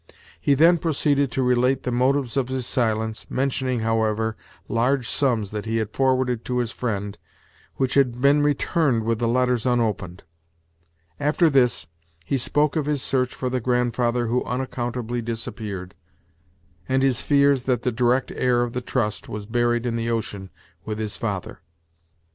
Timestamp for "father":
21.15-21.59